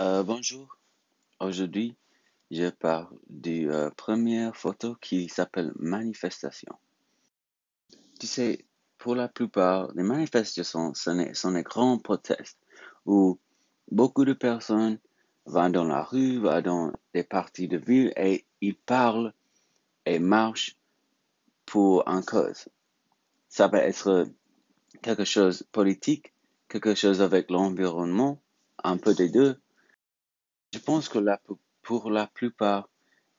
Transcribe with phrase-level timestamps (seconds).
[0.00, 0.78] Euh, bonjour.
[1.40, 1.96] Aujourd'hui,
[2.52, 6.72] je parle de euh, première photo qui s'appelle manifestation.
[8.20, 8.64] Tu sais,
[8.96, 12.58] pour la plupart, les manifestations sont, sont des grands protestes
[13.06, 13.40] où
[13.90, 15.00] beaucoup de personnes
[15.46, 19.34] vont dans la rue, vont dans des parties de ville et ils parlent
[20.06, 20.76] et marchent
[21.66, 22.68] pour un cause.
[23.48, 24.28] Ça peut être
[25.02, 26.32] quelque chose politique,
[26.68, 28.40] quelque chose avec l'environnement,
[28.84, 29.58] un peu des deux.
[30.72, 31.40] Je pense que la,
[31.82, 32.88] pour la plupart,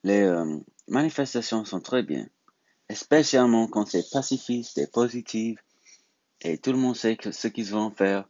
[0.03, 2.27] les euh, manifestations sont très bien,
[2.91, 5.59] spécialement quand c'est pacifiste et positif
[6.41, 8.27] et tout le monde sait ce qu'ils vont faire.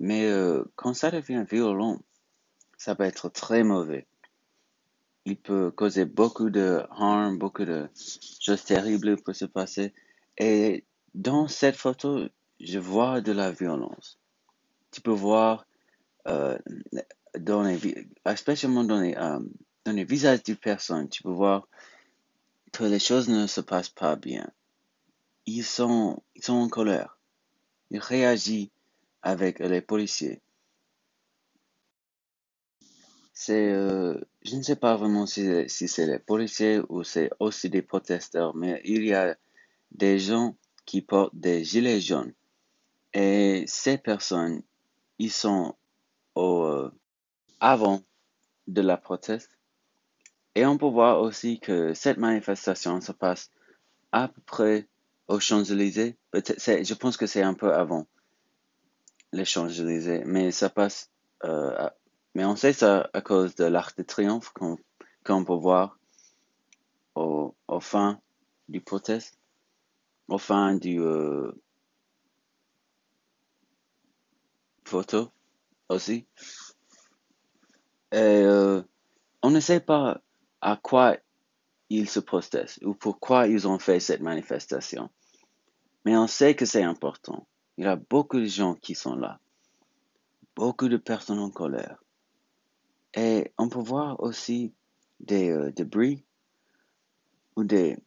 [0.00, 2.00] Mais euh, quand ça devient violent,
[2.76, 4.06] ça peut être très mauvais.
[5.24, 7.88] Il peut causer beaucoup de harm, beaucoup de
[8.40, 9.94] choses terribles pour se passer.
[10.36, 12.28] Et dans cette photo,
[12.60, 14.18] je vois de la violence.
[14.90, 15.66] Tu peux voir
[16.26, 16.58] euh,
[17.38, 19.40] dans les, especially dans les, euh,
[19.84, 21.68] dans les visages des personnes, tu peux voir
[22.72, 24.50] que les choses ne se passent pas bien.
[25.46, 27.18] Ils sont, ils sont en colère.
[27.90, 28.70] Ils réagissent
[29.22, 30.40] avec les policiers.
[33.32, 37.68] C'est, euh, je ne sais pas vraiment si, si c'est les policiers ou c'est aussi
[37.68, 39.36] des protesteurs, mais il y a
[39.90, 42.32] des gens qui portent des gilets jaunes.
[43.12, 44.62] Et ces personnes,
[45.18, 45.74] ils sont
[46.34, 46.92] au, euh,
[47.64, 48.02] avant
[48.66, 49.58] de la proteste.
[50.54, 53.50] Et on peut voir aussi que cette manifestation se passe
[54.12, 54.86] à peu près
[55.28, 56.18] aux Champs-Élysées.
[56.34, 58.06] Je pense que c'est un peu avant
[59.32, 61.10] les Champs-Élysées, mais ça passe.
[61.44, 61.88] Euh,
[62.34, 65.98] mais on sait ça à cause de l'Arc de Triomphe qu'on peut voir
[67.14, 68.20] au, au, fin
[68.68, 69.38] du proteste,
[70.28, 71.50] au fin du euh,
[74.84, 75.30] photo
[75.88, 76.26] aussi.
[78.14, 78.80] Et euh,
[79.42, 80.22] on ne sait pas
[80.60, 81.16] à quoi
[81.90, 85.10] ils se protestent ou pourquoi ils ont fait cette manifestation.
[86.04, 87.48] Mais on sait que c'est important.
[87.76, 89.40] Il y a beaucoup de gens qui sont là.
[90.54, 92.04] Beaucoup de personnes en colère.
[93.14, 94.72] Et on peut voir aussi
[95.18, 96.24] des euh, débris
[97.56, 97.98] ou des,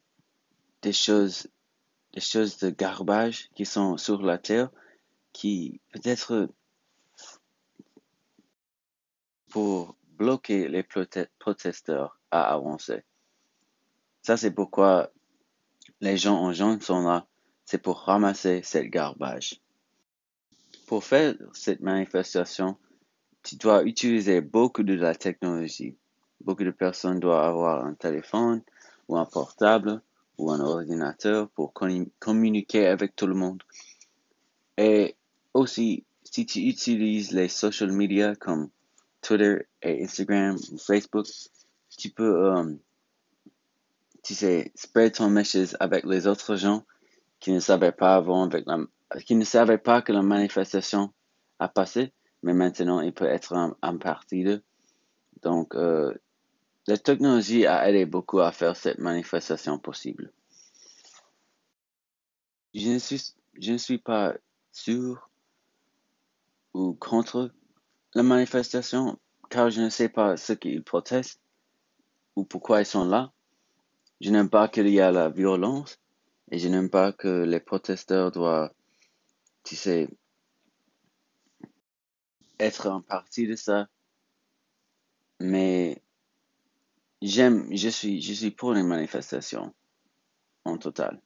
[0.84, 1.50] des choses
[2.14, 4.70] des choses de garbage qui sont sur la terre
[5.34, 6.50] qui peut-être
[9.58, 10.86] pour bloquer les
[11.40, 13.02] protesteurs à avancer.
[14.22, 15.12] Ça, c'est pourquoi
[16.00, 17.26] les gens en jaune sont là.
[17.66, 19.60] C'est pour ramasser cette garbage.
[20.86, 22.78] Pour faire cette manifestation,
[23.42, 25.98] tu dois utiliser beaucoup de la technologie.
[26.40, 28.62] Beaucoup de personnes doivent avoir un téléphone
[29.08, 30.04] ou un portable
[30.38, 33.64] ou un ordinateur pour communiquer avec tout le monde.
[34.78, 35.16] Et
[35.56, 38.70] aussi, si tu utilises les social media comme
[39.28, 41.28] Twitter et Instagram ou Facebook,
[41.98, 42.80] tu peux, um,
[44.24, 46.86] tu sais, spread ton message avec les autres gens
[47.40, 48.50] qui ne savaient pas avant,
[49.26, 51.12] qui ne savaient pas que la manifestation
[51.60, 54.64] a passé, mais maintenant il peut être en, partie de.
[55.44, 56.14] Donc, euh,
[56.88, 60.32] la technologie a aidé beaucoup à faire cette manifestation possible.
[62.74, 64.36] Je ne suis pas
[64.72, 65.30] sûr
[66.74, 67.52] ou contre
[68.18, 71.40] la manifestation, car je ne sais pas ce qu'ils protestent
[72.36, 73.32] ou pourquoi ils sont là.
[74.22, 76.00] Je n'aime pas qu'il y ait la violence
[76.50, 78.74] et je n'aime pas que les protesteurs doivent,
[79.64, 80.10] tu sais,
[82.60, 83.88] être en partie de ça.
[85.40, 86.02] Mais
[87.22, 89.76] j'aime, je suis, je suis pour les manifestations
[90.66, 91.22] en total.